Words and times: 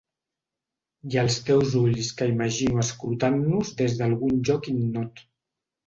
I 1.15 1.19
els 1.23 1.37
teus 1.51 1.75
ulls 1.81 2.09
que 2.21 2.29
imagino 2.33 2.83
escrutant-nos 2.87 3.75
des 3.83 4.03
d'algun 4.03 4.45
lloc 4.51 4.77
ignot. 4.77 5.29